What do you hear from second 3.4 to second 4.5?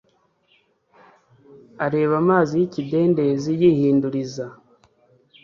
yihinduriza.